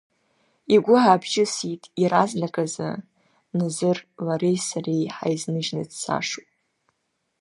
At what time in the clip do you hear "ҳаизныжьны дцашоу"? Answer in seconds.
5.15-6.45